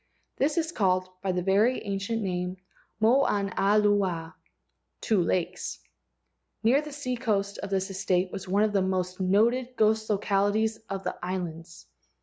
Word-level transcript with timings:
This 0.37 0.57
is 0.57 0.71
called 0.71 1.07
by 1.21 1.31
the 1.31 1.43
very 1.43 1.83
ancient 1.85 2.23
name 2.23 2.57
Moanalua 2.99 4.33
(two 4.99 5.21
lakes). 5.21 5.77
Near 6.63 6.81
the 6.81 6.91
seacoast 6.91 7.59
of 7.59 7.69
this 7.69 7.91
estate 7.91 8.31
was 8.31 8.47
one 8.47 8.63
of 8.63 8.73
the 8.73 8.81
most 8.81 9.19
noted 9.19 9.75
ghost 9.77 10.09
localities 10.09 10.79
of 10.89 11.03
the 11.03 11.17
islands. 11.23 11.85